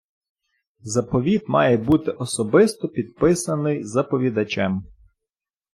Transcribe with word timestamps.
Заповіт 0.81 1.47
має 1.49 1.77
бути 1.77 2.11
особисто 2.11 2.87
підписаний 2.89 3.83
заповідачем. 3.83 4.83